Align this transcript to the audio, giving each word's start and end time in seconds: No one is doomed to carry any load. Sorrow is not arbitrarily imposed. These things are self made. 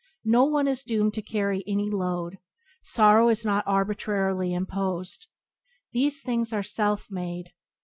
No 0.25 0.45
one 0.45 0.67
is 0.67 0.81
doomed 0.81 1.13
to 1.13 1.21
carry 1.21 1.63
any 1.67 1.87
load. 1.87 2.39
Sorrow 2.81 3.29
is 3.29 3.45
not 3.45 3.63
arbitrarily 3.67 4.51
imposed. 4.51 5.27
These 5.91 6.23
things 6.23 6.51
are 6.51 6.63
self 6.63 7.11
made. 7.11 7.51